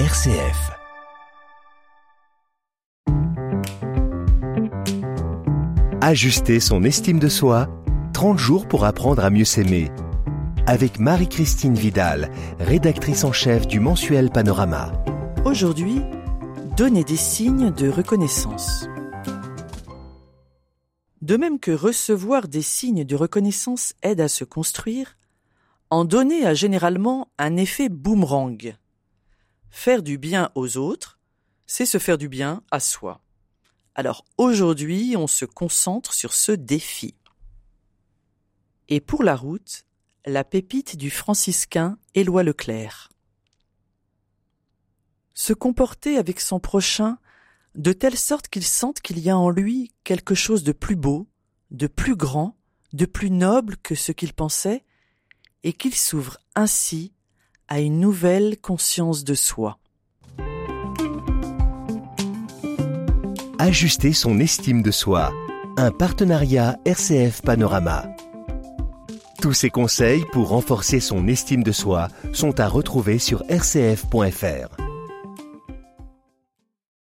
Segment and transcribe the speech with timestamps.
[0.00, 0.72] RCF.
[6.00, 7.68] Ajuster son estime de soi,
[8.12, 9.92] 30 jours pour apprendre à mieux s'aimer.
[10.66, 14.92] Avec Marie-Christine Vidal, rédactrice en chef du mensuel Panorama.
[15.44, 16.00] Aujourd'hui,
[16.76, 18.88] donner des signes de reconnaissance.
[21.22, 25.16] De même que recevoir des signes de reconnaissance aide à se construire,
[25.90, 28.74] en donner a généralement un effet boomerang.
[29.76, 31.18] Faire du bien aux autres,
[31.66, 33.20] c'est se faire du bien à soi.
[33.96, 37.16] Alors aujourd'hui, on se concentre sur ce défi.
[38.88, 39.84] Et pour la route,
[40.24, 43.10] la pépite du franciscain Éloi Leclerc.
[45.34, 47.18] Se comporter avec son prochain
[47.74, 51.28] de telle sorte qu'il sente qu'il y a en lui quelque chose de plus beau,
[51.72, 52.56] de plus grand,
[52.92, 54.84] de plus noble que ce qu'il pensait,
[55.64, 57.13] et qu'il s'ouvre ainsi
[57.74, 59.78] à une nouvelle conscience de soi.
[63.58, 65.32] Ajuster son estime de soi.
[65.76, 68.06] Un partenariat RCF Panorama.
[69.42, 74.83] Tous ces conseils pour renforcer son estime de soi sont à retrouver sur rcf.fr.